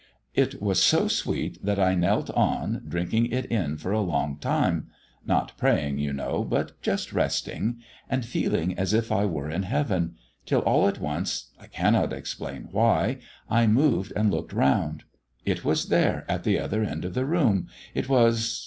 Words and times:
"It 0.33 0.59
was 0.59 0.81
so 0.81 1.07
sweet 1.07 1.63
that 1.63 1.79
I 1.79 1.93
knelt 1.93 2.31
on, 2.31 2.81
drinking 2.87 3.27
it 3.27 3.45
in 3.51 3.77
for 3.77 3.91
a 3.91 4.01
long 4.01 4.37
time; 4.39 4.87
not 5.27 5.55
praying, 5.59 5.99
you 5.99 6.11
know, 6.11 6.43
but 6.43 6.81
just 6.81 7.13
resting, 7.13 7.77
and 8.09 8.25
feeling 8.25 8.75
as 8.79 8.93
if 8.93 9.11
I 9.11 9.25
were 9.27 9.47
in 9.47 9.61
heaven, 9.61 10.15
till 10.47 10.61
all 10.61 10.87
at 10.87 10.99
once, 10.99 11.51
I 11.59 11.67
cannot 11.67 12.13
explain 12.13 12.69
why, 12.71 13.19
I 13.47 13.67
moved 13.67 14.11
and 14.15 14.31
looked 14.31 14.53
round. 14.53 15.03
It 15.45 15.63
was 15.63 15.89
there 15.89 16.25
at 16.27 16.45
the 16.45 16.57
other 16.57 16.83
end 16.83 17.05
of 17.05 17.13
the 17.13 17.27
room. 17.27 17.67
It 17.93 18.09
was 18.09 18.59